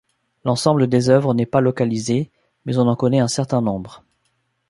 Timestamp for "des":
0.87-1.09